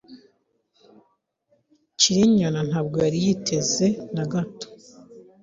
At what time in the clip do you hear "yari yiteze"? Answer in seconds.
3.05-3.85